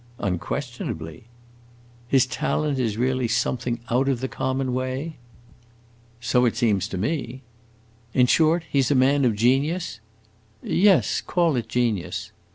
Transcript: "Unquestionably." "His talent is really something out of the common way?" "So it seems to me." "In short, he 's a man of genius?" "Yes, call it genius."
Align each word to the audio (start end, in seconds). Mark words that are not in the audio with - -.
"Unquestionably." 0.17 1.25
"His 2.07 2.25
talent 2.25 2.79
is 2.79 2.97
really 2.97 3.27
something 3.27 3.81
out 3.91 4.09
of 4.09 4.19
the 4.19 4.27
common 4.27 4.73
way?" 4.73 5.17
"So 6.19 6.43
it 6.45 6.55
seems 6.55 6.87
to 6.87 6.97
me." 6.97 7.43
"In 8.11 8.25
short, 8.25 8.63
he 8.67 8.81
's 8.81 8.89
a 8.89 8.95
man 8.95 9.25
of 9.25 9.35
genius?" 9.35 9.99
"Yes, 10.63 11.21
call 11.21 11.55
it 11.55 11.69
genius." 11.69 12.31